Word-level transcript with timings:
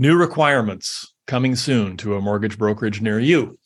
New 0.00 0.16
requirements 0.16 1.12
coming 1.26 1.54
soon 1.54 1.94
to 1.98 2.16
a 2.16 2.22
mortgage 2.22 2.56
brokerage 2.56 3.02
near 3.02 3.20
you. 3.20 3.58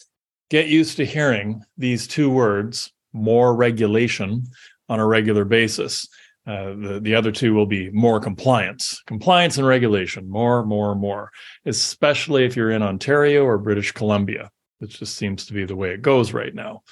Get 0.50 0.66
used 0.66 0.96
to 0.96 1.06
hearing 1.06 1.62
these 1.78 2.08
two 2.08 2.28
words, 2.28 2.92
more 3.12 3.54
regulation, 3.54 4.42
on 4.88 4.98
a 4.98 5.06
regular 5.06 5.44
basis. 5.44 6.08
Uh, 6.44 6.74
the, 6.74 6.98
the 7.00 7.14
other 7.14 7.30
two 7.30 7.54
will 7.54 7.66
be 7.66 7.88
more 7.90 8.18
compliance, 8.18 9.00
compliance 9.06 9.58
and 9.58 9.66
regulation, 9.68 10.28
more, 10.28 10.66
more, 10.66 10.96
more, 10.96 11.30
especially 11.66 12.44
if 12.44 12.56
you're 12.56 12.72
in 12.72 12.82
Ontario 12.82 13.44
or 13.44 13.56
British 13.56 13.92
Columbia. 13.92 14.50
It 14.80 14.88
just 14.88 15.14
seems 15.14 15.46
to 15.46 15.52
be 15.52 15.64
the 15.64 15.76
way 15.76 15.90
it 15.90 16.02
goes 16.02 16.32
right 16.32 16.52
now. 16.52 16.82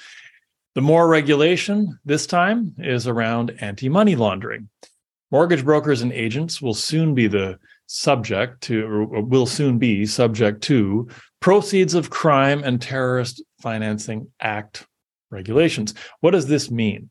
The 0.77 0.82
more 0.82 1.09
regulation 1.09 1.98
this 2.04 2.29
time 2.29 2.77
is 2.79 3.09
around 3.09 3.56
anti 3.61 3.88
money 3.88 4.14
laundering. 4.14 4.68
Mortgage 5.32 5.64
brokers 5.64 6.00
and 6.00 6.12
agents 6.12 6.62
will 6.62 6.74
soon 6.74 7.12
be 7.12 7.27
the 7.27 7.59
subject 7.93 8.62
to, 8.62 8.86
or 8.86 9.22
will 9.22 9.46
soon 9.46 9.79
be 9.79 10.07
subject 10.07 10.62
to 10.62 11.08
Proceeds 11.40 11.94
of 11.94 12.08
Crime 12.08 12.62
and 12.64 12.80
Terrorist 12.80 13.43
Financing 13.61 14.29
Act 14.40 14.86
regulations. 15.30 15.94
What 16.21 16.30
does 16.30 16.46
this 16.46 16.71
mean? 16.71 17.11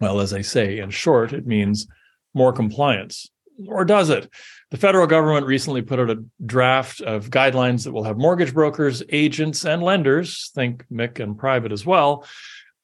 Well, 0.00 0.20
as 0.20 0.34
I 0.34 0.42
say, 0.42 0.78
in 0.78 0.90
short, 0.90 1.32
it 1.32 1.46
means 1.46 1.86
more 2.34 2.52
compliance. 2.52 3.30
Or 3.66 3.86
does 3.86 4.10
it? 4.10 4.28
The 4.70 4.76
federal 4.76 5.06
government 5.06 5.46
recently 5.46 5.80
put 5.80 5.98
out 5.98 6.10
a 6.10 6.22
draft 6.44 7.00
of 7.00 7.30
guidelines 7.30 7.84
that 7.84 7.92
will 7.92 8.04
have 8.04 8.18
mortgage 8.18 8.52
brokers, 8.52 9.02
agents, 9.08 9.64
and 9.64 9.82
lenders, 9.82 10.50
think 10.54 10.84
MIC 10.90 11.20
and 11.20 11.38
private 11.38 11.72
as 11.72 11.86
well, 11.86 12.26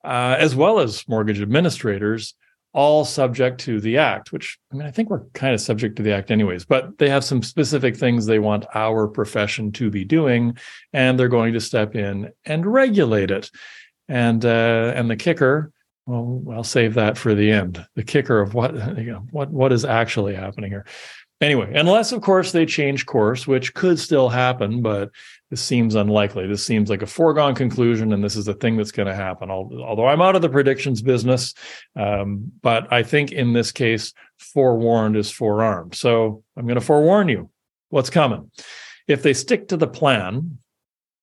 uh, 0.02 0.36
as 0.38 0.54
well 0.54 0.78
as 0.78 1.06
mortgage 1.06 1.42
administrators, 1.42 2.34
all 2.74 3.04
subject 3.04 3.60
to 3.60 3.80
the 3.80 3.98
act, 3.98 4.32
which 4.32 4.58
I 4.72 4.76
mean, 4.76 4.86
I 4.86 4.90
think 4.90 5.10
we're 5.10 5.24
kind 5.34 5.54
of 5.54 5.60
subject 5.60 5.96
to 5.96 6.02
the 6.02 6.12
act 6.12 6.30
anyways, 6.30 6.64
but 6.64 6.98
they 6.98 7.08
have 7.08 7.24
some 7.24 7.42
specific 7.42 7.96
things 7.96 8.24
they 8.24 8.38
want 8.38 8.66
our 8.74 9.06
profession 9.06 9.72
to 9.72 9.90
be 9.90 10.04
doing, 10.04 10.56
and 10.92 11.18
they're 11.18 11.28
going 11.28 11.52
to 11.52 11.60
step 11.60 11.94
in 11.94 12.32
and 12.44 12.66
regulate 12.66 13.30
it. 13.30 13.50
And 14.08 14.44
uh, 14.44 14.92
and 14.96 15.10
the 15.10 15.16
kicker 15.16 15.72
well, 16.06 16.42
I'll 16.50 16.64
save 16.64 16.94
that 16.94 17.16
for 17.16 17.34
the 17.34 17.50
end. 17.50 17.84
The 17.94 18.02
kicker 18.02 18.40
of 18.40 18.54
what 18.54 18.74
you 18.98 19.12
know, 19.12 19.26
what 19.30 19.50
what 19.50 19.72
is 19.72 19.84
actually 19.84 20.34
happening 20.34 20.70
here. 20.70 20.86
Anyway, 21.42 21.72
unless 21.74 22.12
of 22.12 22.22
course 22.22 22.52
they 22.52 22.64
change 22.64 23.04
course, 23.04 23.48
which 23.48 23.74
could 23.74 23.98
still 23.98 24.28
happen, 24.28 24.80
but 24.80 25.10
this 25.50 25.60
seems 25.60 25.96
unlikely. 25.96 26.46
This 26.46 26.64
seems 26.64 26.88
like 26.88 27.02
a 27.02 27.06
foregone 27.06 27.56
conclusion, 27.56 28.12
and 28.12 28.22
this 28.22 28.36
is 28.36 28.44
the 28.44 28.54
thing 28.54 28.76
that's 28.76 28.92
going 28.92 29.08
to 29.08 29.14
happen. 29.14 29.50
Although 29.50 30.06
I'm 30.06 30.22
out 30.22 30.36
of 30.36 30.40
the 30.40 30.48
predictions 30.48 31.02
business, 31.02 31.52
um, 31.96 32.52
but 32.62 32.90
I 32.92 33.02
think 33.02 33.32
in 33.32 33.52
this 33.52 33.72
case, 33.72 34.14
forewarned 34.38 35.16
is 35.16 35.32
forearmed. 35.32 35.96
So 35.96 36.44
I'm 36.56 36.64
going 36.64 36.78
to 36.78 36.80
forewarn 36.80 37.28
you 37.28 37.50
what's 37.90 38.08
coming. 38.08 38.50
If 39.08 39.22
they 39.22 39.34
stick 39.34 39.66
to 39.68 39.76
the 39.76 39.88
plan, 39.88 40.58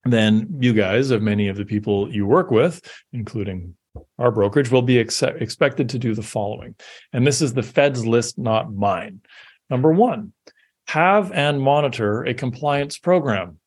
then 0.04 0.58
you 0.60 0.74
guys, 0.74 1.12
of 1.12 1.22
many 1.22 1.48
of 1.48 1.56
the 1.56 1.66
people 1.66 2.14
you 2.14 2.26
work 2.26 2.52
with, 2.52 2.82
including 3.14 3.76
our 4.18 4.32
brokerage 4.32 4.70
will 4.70 4.82
be 4.82 5.00
ex- 5.00 5.24
expected 5.24 5.90
to 5.90 5.98
do 5.98 6.14
the 6.14 6.24
following. 6.24 6.76
And 7.14 7.26
this 7.26 7.42
is 7.42 7.54
the 7.54 7.64
Fed's 7.64 8.06
list, 8.06 8.38
not 8.38 8.74
mine. 8.74 9.22
Number 9.70 9.92
one, 9.92 10.34
have 10.88 11.32
and 11.32 11.62
monitor 11.62 12.24
a 12.24 12.34
compliance 12.34 12.98
program. 12.98 13.60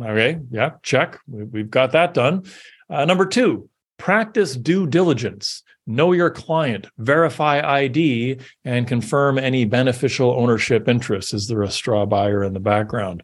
Okay, 0.00 0.38
yeah, 0.50 0.72
check. 0.82 1.18
We've 1.26 1.70
got 1.70 1.92
that 1.92 2.14
done. 2.14 2.44
Uh, 2.88 3.04
number 3.04 3.26
two, 3.26 3.68
practice 3.98 4.56
due 4.56 4.86
diligence. 4.86 5.62
Know 5.86 6.12
your 6.12 6.30
client, 6.30 6.86
verify 6.98 7.60
ID, 7.60 8.38
and 8.64 8.86
confirm 8.86 9.38
any 9.38 9.64
beneficial 9.64 10.30
ownership 10.30 10.88
interests. 10.88 11.34
Is 11.34 11.48
there 11.48 11.62
a 11.62 11.70
straw 11.70 12.06
buyer 12.06 12.44
in 12.44 12.52
the 12.52 12.60
background? 12.60 13.22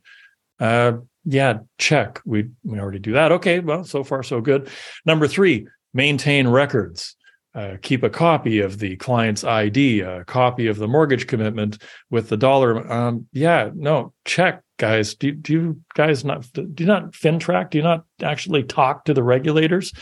Uh, 0.59 0.95
yeah, 1.25 1.59
check. 1.79 2.21
We 2.25 2.51
we 2.65 2.79
already 2.79 2.99
do 2.99 3.13
that. 3.13 3.33
Okay, 3.33 3.61
well, 3.61 3.85
so 3.85 4.05
far 4.05 4.23
so 4.23 4.41
good. 4.41 4.69
Number 5.07 5.29
three, 5.29 5.67
maintain 5.93 6.49
records. 6.49 7.17
Uh, 7.55 7.77
keep 7.83 8.03
a 8.03 8.11
copy 8.11 8.59
of 8.59 8.81
the 8.81 8.97
client's 8.97 9.45
ID, 9.45 10.01
a 10.01 10.25
copy 10.25 10.67
of 10.67 10.77
the 10.77 10.89
mortgage 10.89 11.29
commitment 11.29 11.81
with 12.11 12.29
the 12.29 12.37
dollar. 12.37 12.91
Um, 12.93 13.29
yeah, 13.33 13.71
no, 13.75 14.13
check, 14.25 14.63
guys. 14.77 15.15
Do, 15.15 15.31
do 15.31 15.53
you 15.53 15.81
guys 15.95 16.25
not 16.25 16.53
do 16.53 16.75
you 16.77 16.87
not 16.87 17.13
FINTRAC? 17.13 17.71
Do 17.71 17.79
you 17.79 17.85
not 17.85 18.07
actually 18.23 18.65
talk 18.65 19.05
to 19.05 19.15
the 19.15 19.23
regulators? 19.23 19.93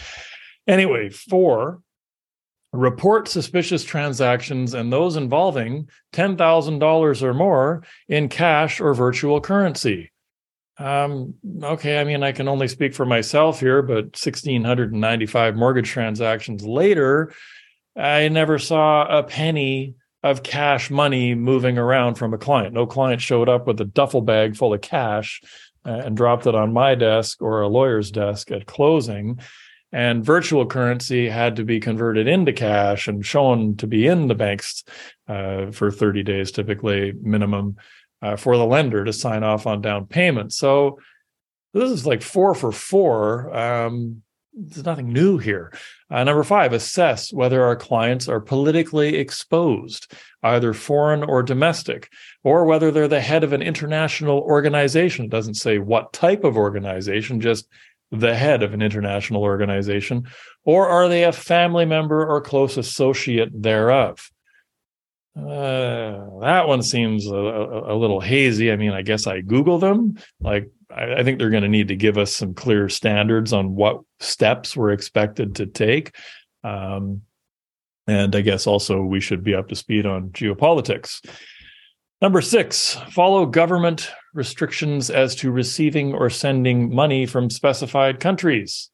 Anyway, 0.66 1.10
four, 1.10 1.82
report 2.72 3.28
suspicious 3.28 3.84
transactions 3.84 4.72
and 4.72 4.92
those 4.92 5.16
involving 5.16 5.88
$10,000 6.14 7.22
or 7.22 7.34
more 7.34 7.82
in 8.08 8.28
cash 8.28 8.80
or 8.80 8.94
virtual 8.94 9.40
currency. 9.40 10.10
Um, 10.78 11.34
okay, 11.62 12.00
I 12.00 12.04
mean, 12.04 12.22
I 12.22 12.32
can 12.32 12.48
only 12.48 12.68
speak 12.68 12.94
for 12.94 13.04
myself 13.04 13.60
here, 13.60 13.82
but 13.82 14.04
1,695 14.16 15.56
mortgage 15.56 15.90
transactions 15.90 16.64
later, 16.64 17.32
I 17.96 18.28
never 18.28 18.58
saw 18.58 19.18
a 19.18 19.22
penny 19.22 19.94
of 20.22 20.42
cash 20.42 20.90
money 20.90 21.34
moving 21.34 21.78
around 21.78 22.14
from 22.14 22.32
a 22.32 22.38
client. 22.38 22.74
No 22.74 22.86
client 22.86 23.20
showed 23.20 23.48
up 23.48 23.66
with 23.66 23.80
a 23.80 23.84
duffel 23.84 24.20
bag 24.20 24.56
full 24.56 24.72
of 24.72 24.80
cash 24.80 25.42
uh, 25.84 25.90
and 25.90 26.16
dropped 26.16 26.46
it 26.46 26.54
on 26.54 26.72
my 26.72 26.94
desk 26.94 27.42
or 27.42 27.60
a 27.60 27.68
lawyer's 27.68 28.10
desk 28.10 28.50
at 28.50 28.66
closing. 28.66 29.40
And 29.90 30.24
virtual 30.24 30.64
currency 30.64 31.28
had 31.28 31.56
to 31.56 31.64
be 31.64 31.80
converted 31.80 32.26
into 32.26 32.52
cash 32.52 33.08
and 33.08 33.26
shown 33.26 33.76
to 33.76 33.86
be 33.86 34.06
in 34.06 34.28
the 34.28 34.34
banks 34.34 34.84
uh, 35.28 35.70
for 35.70 35.90
30 35.90 36.22
days, 36.22 36.50
typically 36.50 37.12
minimum 37.20 37.76
uh, 38.22 38.36
for 38.36 38.56
the 38.56 38.64
lender 38.64 39.04
to 39.04 39.12
sign 39.12 39.42
off 39.42 39.66
on 39.66 39.80
down 39.80 40.06
payment. 40.06 40.52
So 40.52 40.98
this 41.74 41.90
is 41.90 42.06
like 42.06 42.22
four 42.22 42.54
for 42.54 42.72
four. 42.72 43.54
Um, 43.56 44.22
there's 44.54 44.84
nothing 44.84 45.12
new 45.12 45.38
here. 45.38 45.72
Uh, 46.10 46.24
number 46.24 46.44
five, 46.44 46.74
assess 46.74 47.32
whether 47.32 47.64
our 47.64 47.76
clients 47.76 48.28
are 48.28 48.40
politically 48.40 49.16
exposed, 49.16 50.12
either 50.42 50.74
foreign 50.74 51.24
or 51.24 51.42
domestic, 51.42 52.10
or 52.44 52.66
whether 52.66 52.90
they're 52.90 53.08
the 53.08 53.20
head 53.20 53.44
of 53.44 53.54
an 53.54 53.62
international 53.62 54.40
organization. 54.40 55.24
It 55.24 55.30
doesn't 55.30 55.54
say 55.54 55.78
what 55.78 56.12
type 56.12 56.44
of 56.44 56.58
organization, 56.58 57.40
just 57.40 57.66
the 58.10 58.34
head 58.34 58.62
of 58.62 58.74
an 58.74 58.82
international 58.82 59.42
organization, 59.42 60.28
or 60.64 60.86
are 60.86 61.08
they 61.08 61.24
a 61.24 61.32
family 61.32 61.86
member 61.86 62.26
or 62.26 62.42
close 62.42 62.76
associate 62.76 63.50
thereof? 63.62 64.30
Uh, 65.36 66.40
that 66.40 66.68
one 66.68 66.82
seems 66.82 67.26
a, 67.26 67.34
a, 67.34 67.94
a, 67.94 67.96
little 67.96 68.20
hazy. 68.20 68.70
I 68.70 68.76
mean, 68.76 68.92
I 68.92 69.00
guess 69.00 69.26
I 69.26 69.40
Google 69.40 69.78
them. 69.78 70.18
Like, 70.40 70.70
I, 70.94 71.14
I 71.14 71.22
think 71.22 71.38
they're 71.38 71.48
going 71.48 71.62
to 71.62 71.70
need 71.70 71.88
to 71.88 71.96
give 71.96 72.18
us 72.18 72.34
some 72.34 72.52
clear 72.52 72.90
standards 72.90 73.54
on 73.54 73.74
what 73.74 74.00
steps 74.20 74.76
we're 74.76 74.92
expected 74.92 75.54
to 75.56 75.66
take. 75.66 76.14
Um, 76.64 77.22
and 78.06 78.36
I 78.36 78.42
guess 78.42 78.66
also 78.66 79.00
we 79.00 79.20
should 79.20 79.42
be 79.42 79.54
up 79.54 79.68
to 79.68 79.74
speed 79.74 80.04
on 80.04 80.30
geopolitics. 80.30 81.24
Number 82.20 82.42
six, 82.42 82.94
follow 83.10 83.46
government 83.46 84.10
restrictions 84.34 85.10
as 85.10 85.34
to 85.36 85.50
receiving 85.50 86.14
or 86.14 86.30
sending 86.30 86.94
money 86.94 87.26
from 87.26 87.50
specified 87.50 88.20
countries. 88.20 88.90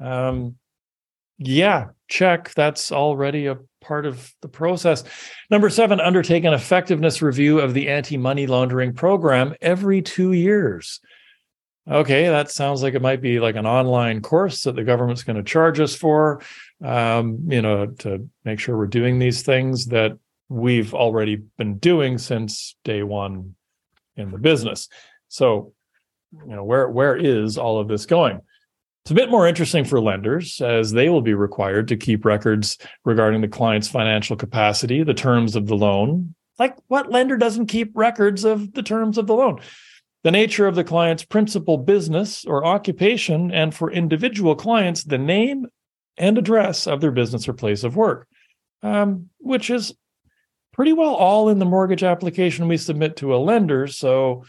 Um, 0.00 0.56
yeah, 1.38 1.88
check. 2.08 2.52
That's 2.54 2.92
already 2.92 3.46
a 3.46 3.58
part 3.80 4.06
of 4.06 4.32
the 4.40 4.48
process. 4.48 5.04
Number 5.50 5.68
seven, 5.70 6.00
undertake 6.00 6.44
an 6.44 6.54
effectiveness 6.54 7.22
review 7.22 7.60
of 7.60 7.74
the 7.74 7.88
anti 7.88 8.16
money 8.16 8.46
laundering 8.46 8.94
program 8.94 9.54
every 9.60 10.02
two 10.02 10.32
years. 10.32 11.00
Okay, 11.90 12.28
that 12.28 12.50
sounds 12.50 12.82
like 12.82 12.94
it 12.94 13.02
might 13.02 13.20
be 13.20 13.40
like 13.40 13.56
an 13.56 13.66
online 13.66 14.22
course 14.22 14.62
that 14.62 14.74
the 14.74 14.84
government's 14.84 15.22
going 15.22 15.36
to 15.36 15.42
charge 15.42 15.80
us 15.80 15.94
for, 15.94 16.40
um, 16.82 17.40
you 17.48 17.60
know, 17.60 17.86
to 17.86 18.26
make 18.44 18.58
sure 18.58 18.76
we're 18.76 18.86
doing 18.86 19.18
these 19.18 19.42
things 19.42 19.86
that 19.86 20.12
we've 20.48 20.94
already 20.94 21.42
been 21.58 21.76
doing 21.76 22.16
since 22.16 22.74
day 22.84 23.02
one 23.02 23.54
in 24.16 24.30
the 24.30 24.38
business. 24.38 24.88
So, 25.28 25.74
you 26.32 26.54
know, 26.54 26.64
where 26.64 26.88
where 26.88 27.16
is 27.16 27.58
all 27.58 27.78
of 27.78 27.88
this 27.88 28.06
going? 28.06 28.40
It's 29.04 29.10
a 29.10 29.14
bit 29.14 29.30
more 29.30 29.46
interesting 29.46 29.84
for 29.84 30.00
lenders 30.00 30.62
as 30.62 30.92
they 30.92 31.10
will 31.10 31.20
be 31.20 31.34
required 31.34 31.88
to 31.88 31.96
keep 31.96 32.24
records 32.24 32.78
regarding 33.04 33.42
the 33.42 33.48
client's 33.48 33.86
financial 33.86 34.34
capacity, 34.34 35.02
the 35.02 35.12
terms 35.12 35.56
of 35.56 35.66
the 35.66 35.76
loan. 35.76 36.34
Like 36.58 36.74
what 36.88 37.10
lender 37.10 37.36
doesn't 37.36 37.66
keep 37.66 37.90
records 37.94 38.44
of 38.44 38.72
the 38.72 38.82
terms 38.82 39.18
of 39.18 39.26
the 39.26 39.34
loan? 39.34 39.60
The 40.22 40.30
nature 40.30 40.66
of 40.66 40.74
the 40.74 40.84
client's 40.84 41.22
principal 41.22 41.76
business 41.76 42.46
or 42.46 42.64
occupation, 42.64 43.50
and 43.50 43.74
for 43.74 43.92
individual 43.92 44.54
clients, 44.54 45.04
the 45.04 45.18
name 45.18 45.66
and 46.16 46.38
address 46.38 46.86
of 46.86 47.02
their 47.02 47.12
business 47.12 47.46
or 47.46 47.52
place 47.52 47.84
of 47.84 47.96
work, 47.96 48.26
um, 48.82 49.28
which 49.36 49.68
is 49.68 49.92
pretty 50.72 50.94
well 50.94 51.14
all 51.14 51.50
in 51.50 51.58
the 51.58 51.66
mortgage 51.66 52.02
application 52.02 52.68
we 52.68 52.78
submit 52.78 53.16
to 53.16 53.34
a 53.34 53.36
lender. 53.36 53.86
So 53.86 54.44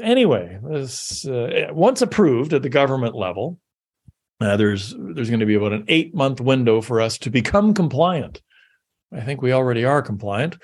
anyway, 0.00 0.58
this, 0.62 1.26
uh, 1.26 1.68
once 1.70 2.02
approved 2.02 2.52
at 2.52 2.62
the 2.62 2.68
government 2.68 3.14
level, 3.14 3.58
uh, 4.40 4.56
there's 4.56 4.94
there's 4.98 5.28
going 5.28 5.40
to 5.40 5.46
be 5.46 5.54
about 5.54 5.72
an 5.72 5.84
eight 5.88 6.14
month 6.14 6.40
window 6.40 6.80
for 6.80 7.00
us 7.00 7.18
to 7.18 7.30
become 7.30 7.74
compliant. 7.74 8.40
I 9.12 9.20
think 9.20 9.42
we 9.42 9.52
already 9.52 9.84
are 9.84 10.02
compliant. 10.02 10.56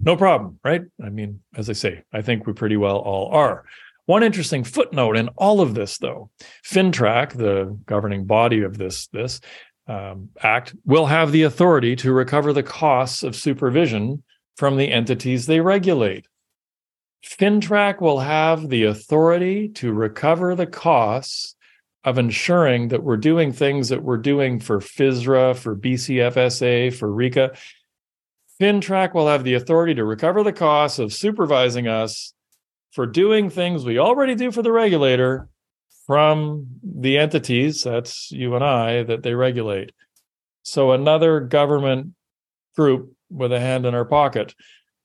no 0.00 0.16
problem, 0.16 0.58
right? 0.64 0.82
I 1.02 1.10
mean, 1.10 1.40
as 1.54 1.70
I 1.70 1.74
say, 1.74 2.02
I 2.12 2.22
think 2.22 2.46
we 2.46 2.52
pretty 2.52 2.76
well 2.76 2.96
all 2.96 3.28
are. 3.32 3.64
One 4.06 4.22
interesting 4.22 4.64
footnote 4.64 5.16
in 5.16 5.28
all 5.36 5.60
of 5.60 5.74
this, 5.74 5.98
though, 5.98 6.30
FINTRAC, 6.64 7.34
the 7.34 7.78
governing 7.86 8.24
body 8.24 8.62
of 8.62 8.78
this 8.78 9.06
this 9.08 9.40
um, 9.86 10.30
act, 10.42 10.74
will 10.84 11.06
have 11.06 11.30
the 11.30 11.42
authority 11.42 11.94
to 11.96 12.12
recover 12.12 12.52
the 12.52 12.62
costs 12.62 13.22
of 13.22 13.36
supervision 13.36 14.22
from 14.56 14.76
the 14.76 14.90
entities 14.90 15.46
they 15.46 15.60
regulate. 15.60 16.26
FINTRAC 17.24 18.00
will 18.00 18.20
have 18.20 18.68
the 18.68 18.84
authority 18.84 19.68
to 19.68 19.92
recover 19.92 20.54
the 20.54 20.66
costs 20.66 21.54
of 22.04 22.18
ensuring 22.18 22.88
that 22.88 23.02
we're 23.02 23.18
doing 23.18 23.52
things 23.52 23.90
that 23.90 24.02
we're 24.02 24.16
doing 24.16 24.58
for 24.58 24.80
FSRA, 24.80 25.54
for 25.54 25.76
BCFSA, 25.76 26.94
for 26.94 27.08
RECA. 27.08 27.56
FINTRAC 28.60 29.14
will 29.14 29.28
have 29.28 29.44
the 29.44 29.54
authority 29.54 29.94
to 29.94 30.04
recover 30.04 30.42
the 30.42 30.52
costs 30.52 30.98
of 30.98 31.12
supervising 31.12 31.88
us 31.88 32.32
for 32.92 33.06
doing 33.06 33.50
things 33.50 33.84
we 33.84 33.98
already 33.98 34.34
do 34.34 34.50
for 34.50 34.62
the 34.62 34.72
regulator 34.72 35.48
from 36.06 36.66
the 36.82 37.18
entities, 37.18 37.84
that's 37.84 38.32
you 38.32 38.54
and 38.54 38.64
I, 38.64 39.02
that 39.04 39.22
they 39.22 39.34
regulate. 39.34 39.92
So 40.62 40.92
another 40.92 41.40
government 41.40 42.14
group 42.76 43.14
with 43.30 43.52
a 43.52 43.60
hand 43.60 43.86
in 43.86 43.94
our 43.94 44.04
pocket. 44.04 44.54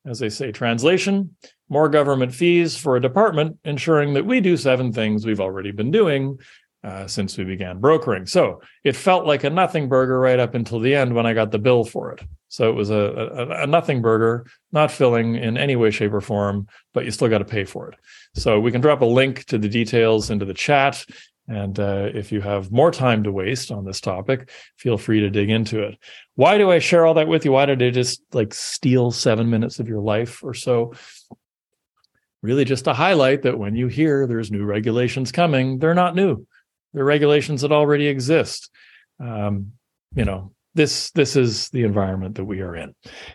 As 0.06 0.18
they 0.18 0.28
say, 0.28 0.52
translation, 0.52 1.36
more 1.68 1.88
government 1.88 2.32
fees 2.32 2.76
for 2.76 2.96
a 2.96 3.02
department, 3.02 3.58
ensuring 3.64 4.14
that 4.14 4.24
we 4.24 4.40
do 4.40 4.56
seven 4.56 4.92
things 4.92 5.26
we've 5.26 5.40
already 5.40 5.72
been 5.72 5.90
doing 5.90 6.38
uh, 6.84 7.06
since 7.08 7.36
we 7.36 7.44
began 7.44 7.80
brokering. 7.80 8.26
So 8.26 8.60
it 8.84 8.94
felt 8.94 9.26
like 9.26 9.42
a 9.42 9.50
nothing 9.50 9.88
burger 9.88 10.20
right 10.20 10.38
up 10.38 10.54
until 10.54 10.78
the 10.78 10.94
end 10.94 11.14
when 11.14 11.26
I 11.26 11.34
got 11.34 11.50
the 11.50 11.58
bill 11.58 11.84
for 11.84 12.12
it. 12.12 12.22
So 12.48 12.70
it 12.70 12.74
was 12.74 12.90
a, 12.90 12.94
a, 12.94 13.62
a 13.64 13.66
nothing 13.66 14.00
burger, 14.00 14.46
not 14.70 14.92
filling 14.92 15.34
in 15.34 15.58
any 15.58 15.74
way, 15.74 15.90
shape, 15.90 16.12
or 16.12 16.20
form, 16.20 16.68
but 16.94 17.04
you 17.04 17.10
still 17.10 17.28
got 17.28 17.38
to 17.38 17.44
pay 17.44 17.64
for 17.64 17.88
it. 17.88 17.98
So 18.36 18.60
we 18.60 18.70
can 18.70 18.80
drop 18.80 19.00
a 19.00 19.06
link 19.06 19.44
to 19.46 19.58
the 19.58 19.68
details 19.68 20.30
into 20.30 20.44
the 20.44 20.54
chat. 20.54 21.04
And 21.48 21.78
uh, 21.78 22.10
if 22.12 22.32
you 22.32 22.40
have 22.40 22.72
more 22.72 22.90
time 22.90 23.22
to 23.22 23.30
waste 23.30 23.70
on 23.70 23.84
this 23.84 24.00
topic, 24.00 24.50
feel 24.76 24.98
free 24.98 25.20
to 25.20 25.30
dig 25.30 25.48
into 25.48 25.80
it. 25.82 25.96
Why 26.34 26.58
do 26.58 26.70
I 26.72 26.80
share 26.80 27.06
all 27.06 27.14
that 27.14 27.28
with 27.28 27.44
you? 27.44 27.52
Why 27.52 27.66
did 27.66 27.82
I 27.82 27.90
just 27.90 28.22
like 28.32 28.52
steal 28.52 29.12
seven 29.12 29.48
minutes 29.48 29.78
of 29.78 29.88
your 29.88 30.00
life 30.00 30.42
or 30.42 30.54
so? 30.54 30.94
Really, 32.42 32.64
just 32.64 32.84
to 32.84 32.94
highlight 32.94 33.42
that 33.42 33.58
when 33.58 33.76
you 33.76 33.86
hear 33.86 34.26
there's 34.26 34.50
new 34.50 34.64
regulations 34.64 35.32
coming, 35.32 35.78
they're 35.78 35.94
not 35.94 36.14
new 36.14 36.46
They're 36.92 37.04
regulations 37.04 37.62
that 37.62 37.72
already 37.72 38.06
exist. 38.08 38.70
Um, 39.20 39.72
you 40.14 40.24
know, 40.24 40.52
this 40.74 41.10
this 41.12 41.36
is 41.36 41.68
the 41.70 41.84
environment 41.84 42.36
that 42.36 42.44
we 42.44 42.60
are 42.60 42.76
in. 42.76 42.94